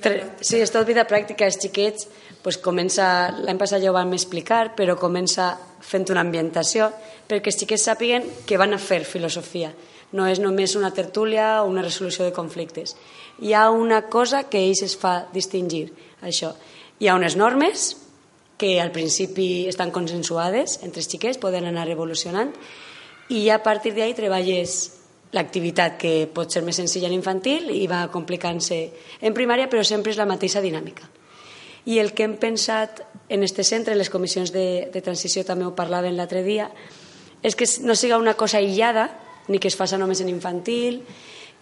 [0.01, 0.19] Tre...
[0.39, 1.45] Sí, és tot vida pràctica.
[1.45, 2.07] Els xiquets
[2.43, 3.05] pues, comença...
[3.43, 6.91] L'any passat ja ho vam explicar, però comença fent una ambientació
[7.27, 9.73] perquè els xiquets sàpiguen que van a fer filosofia.
[10.13, 12.95] No és només una tertúlia o una resolució de conflictes.
[13.41, 15.87] Hi ha una cosa que ells es fa distingir,
[16.21, 16.53] això.
[17.01, 17.95] Hi ha unes normes
[18.61, 22.53] que al principi estan consensuades entre els xiquets, poden anar evolucionant,
[23.29, 24.99] i a partir d'ahí treballes
[25.33, 28.79] l'activitat que pot ser més senzilla en infantil i va complicant-se
[29.21, 31.09] en primària, però sempre és la mateixa dinàmica.
[31.89, 35.65] I el que hem pensat en este centre, en les comissions de, de transició també
[35.65, 36.69] ho parlaven l'altre dia,
[37.43, 39.09] és que no siga una cosa aïllada,
[39.49, 41.01] ni que es faça només en infantil,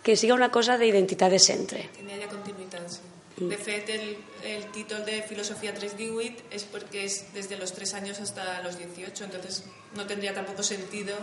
[0.04, 1.88] que siga una cosa d'identitat de centre.
[1.96, 3.08] Que hi hagi continuïtat, sí.
[3.50, 8.20] De fet, el, el títol de Filosofía 318 es porque es desde los 3 años
[8.20, 9.64] hasta los 18, entonces
[9.96, 11.16] no tendría tampoco sentido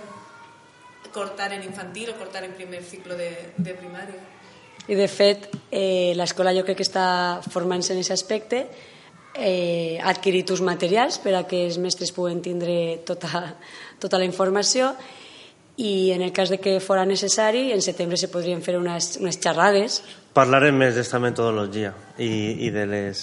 [1.12, 4.18] cortar en infantil o cortar en primer ciclo de, de primaria.
[4.88, 8.64] I de fet, eh, l'escola jo crec que està formant-se en aquest aspecte,
[9.37, 13.54] eh, ha adquirit uns materials per a que els mestres puguen tindre tota,
[14.00, 14.94] tota la informació
[15.79, 19.38] i en el cas de que fora necessari, en setembre se podrien fer unes, unes
[19.38, 20.03] xerrades.
[20.35, 23.23] Parlarem més d'esta metodologia i, i de les...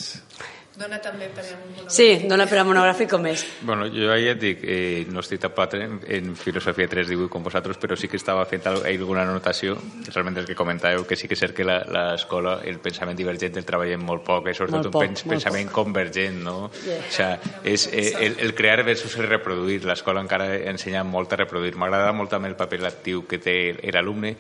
[0.76, 1.92] Dona també per a un monogràfic.
[1.96, 3.46] Sí, dona per a monogràfic com és.
[3.64, 7.78] Bueno, jo ja et dic, eh, no estic tapat en, en filosofia 318 com vosaltres,
[7.80, 9.78] però sí que estava fent al- alguna anotació,
[10.14, 13.56] realment el que comentàveu, que sí que és cert que la- l'escola, el pensament divergent
[13.56, 16.58] el treballem molt poc, és sobretot Molt un poc, pens molt pensament convergent, no?
[16.84, 17.00] Yeah.
[17.00, 19.86] O sigui, és eh, el, el crear versus el reproduir.
[19.86, 21.76] L'escola encara ensenya molt a reproduir.
[21.80, 23.56] M'agrada molt també el paper actiu que té
[23.94, 24.36] l'alumne,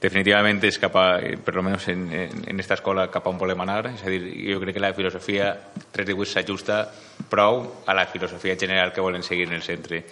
[0.00, 3.38] definitivament és cap a, eh, per almenys en, en, en esta escola, cap a on
[3.40, 3.86] volem anar.
[3.94, 4.20] És a dir,
[4.52, 5.52] jo crec que la filosofia
[5.92, 6.78] 318 s'ajusta
[7.28, 10.04] prou a la filosofia general que volen seguir en el centre.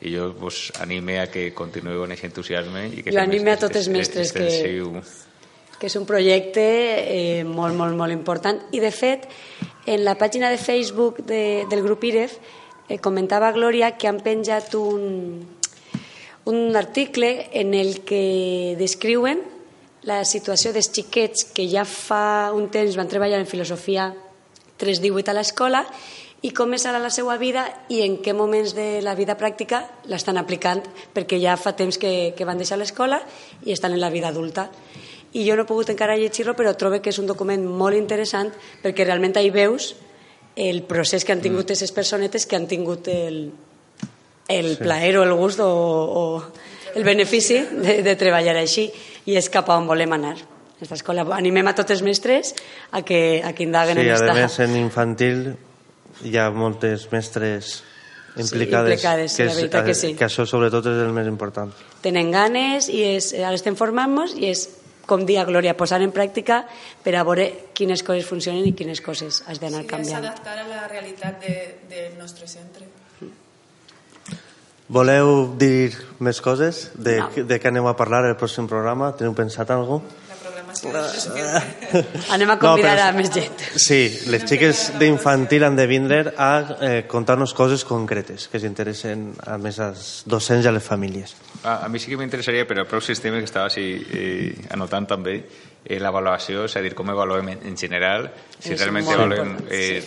[0.00, 2.86] I jo vos anime a que continueu amb aquest entusiasme.
[2.88, 4.40] I que Jo anime a tots els es- mestres que-
[5.80, 6.60] que és un projecte
[7.40, 8.66] eh, molt, molt, molt important.
[8.72, 9.26] I, de fet,
[9.86, 12.34] en la pàgina de Facebook de, del grup IREF
[12.88, 15.46] eh, comentava Glòria que han penjat un,
[16.50, 19.40] un article en el que descriuen
[20.02, 24.10] la situació dels xiquets que ja fa un temps van treballar en filosofia
[24.80, 25.84] 318 a l'escola
[26.42, 29.82] i com és ara la seva vida i en què moments de la vida pràctica
[30.08, 30.82] l'estan aplicant
[31.14, 33.20] perquè ja fa temps que, que van deixar l'escola
[33.64, 34.70] i estan en la vida adulta.
[35.36, 38.50] I jo no he pogut encara llegir-lo, però trobo que és un document molt interessant
[38.82, 39.94] perquè realment hi veus
[40.56, 43.52] el procés que han tingut aquestes personetes que han tingut el,
[44.50, 44.82] el sí.
[44.82, 46.24] plaer o el gust o, o
[46.94, 48.88] el benefici de, de treballar així
[49.30, 50.36] i és cap a on volem anar.
[50.80, 52.54] Esta escola, animem a tots els mestres
[52.90, 54.34] a que, a que indaguen Sí, en a esta...
[54.34, 55.42] més en infantil
[56.24, 57.82] hi ha moltes mestres
[58.36, 60.14] implicades, implicades, que, la veritat que sí.
[60.16, 61.72] que això sobretot és el més important.
[62.00, 64.68] Tenen ganes i és, ara estem formant-nos i és,
[65.10, 66.62] com dia Glòria, posar en pràctica
[67.04, 70.24] per a veure quines coses funcionen i quines coses has d'anar Sí, és canviant.
[70.24, 71.56] adaptar a la realitat de,
[71.90, 72.86] del nostre centre.
[74.90, 76.88] Voleu dir més coses?
[76.98, 77.28] De, No.
[77.46, 79.12] de què anem a parlar el pròxim programa?
[79.16, 80.18] Teniu pensat alguna cosa?
[82.34, 83.58] Anem a convidar però- a més gent.
[83.76, 89.58] Sí, les xiques d'infantil han de vindre a eh, contar-nos coses concretes que s'interessen a
[89.58, 91.34] més als docents i a les famílies.
[91.64, 93.84] A, a mi sí que m'interessaria, però el pròxim tema que estava així,
[94.14, 95.36] eh, anotant també,
[95.84, 100.00] eh, l'avaluació, és a dir, com avaluem en, en general, si És realment avaluem eh,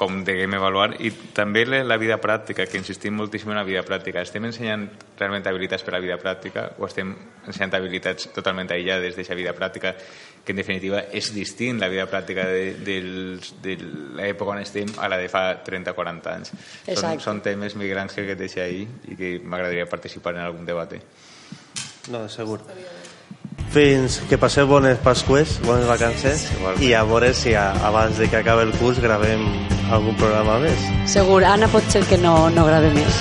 [0.00, 3.82] com deguem avaluar, i també la, la vida pràctica, que insistim moltíssim en la vida
[3.84, 4.22] pràctica.
[4.24, 4.86] Estem ensenyant
[5.18, 7.10] realment habilitats per a la vida pràctica o estem
[7.44, 9.92] ensenyant habilitats totalment aïllades d'aquesta vida pràctica,
[10.40, 13.76] que en definitiva és distint la vida pràctica de, dels- de,
[14.16, 16.54] l'època on estem a la de fa 30-40 anys.
[16.54, 17.26] Són, Exacte.
[17.26, 20.96] són temes migrants que et deixa ahí i que m'agradaria participar en algun debat.
[22.08, 22.62] No, segur.
[23.70, 26.82] Fins que passeu bones Pasques, bones vacances, Igualment.
[26.82, 29.44] i a veure si a, abans de que acabi el curs gravem
[29.94, 30.74] algun programa més.
[31.10, 33.14] Segur, Anna pot ser que no, no grave més.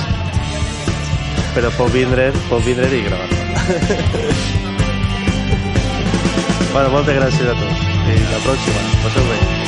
[1.54, 3.30] Però pot vindre, pot vindre i gravar.
[6.74, 7.80] bueno, moltes gràcies a tots.
[8.10, 8.82] I la pròxima.
[9.06, 9.59] Passeu bé.